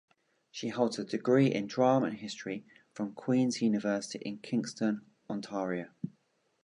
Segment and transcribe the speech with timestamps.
[0.49, 5.91] She holds a degree in drama and history from Queen's University in Kingston, Ontario.